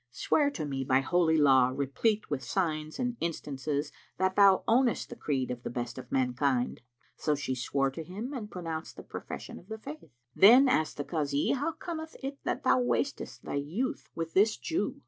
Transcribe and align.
"Swear 0.09 0.49
to 0.49 0.65
me 0.65 0.83
by 0.83 0.99
Holy 1.01 1.37
Law 1.37 1.67
replete 1.75 2.27
with 2.27 2.43
signs 2.43 2.97
and 2.97 3.17
instances 3.19 3.91
that 4.17 4.35
thou 4.35 4.63
ownest 4.67 5.09
the 5.11 5.15
creed 5.15 5.51
of 5.51 5.61
the 5.61 5.69
Best 5.69 5.99
of 5.99 6.11
Mankind." 6.11 6.81
So 7.15 7.35
she 7.35 7.53
swore 7.53 7.91
to 7.91 8.01
him 8.03 8.33
and 8.33 8.49
pronounced 8.49 8.97
the 8.97 9.03
profession 9.03 9.59
of 9.59 9.67
the 9.67 9.77
Faith. 9.77 10.09
Then 10.35 10.67
asked 10.67 10.97
the 10.97 11.03
Kazi, 11.03 11.51
"How 11.51 11.73
cometh 11.73 12.15
it 12.23 12.39
that 12.45 12.63
thou 12.63 12.79
wastest 12.79 13.43
thy 13.45 13.57
youth 13.61 14.09
with 14.15 14.33
this 14.33 14.57
Jew?" 14.57 14.99